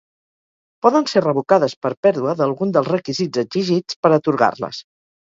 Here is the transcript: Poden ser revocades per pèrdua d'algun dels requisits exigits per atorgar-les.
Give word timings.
Poden 0.85 1.05
ser 1.11 1.23
revocades 1.25 1.77
per 1.87 1.93
pèrdua 2.07 2.35
d'algun 2.41 2.75
dels 2.79 2.93
requisits 2.97 3.45
exigits 3.47 4.03
per 4.05 4.17
atorgar-les. 4.23 4.87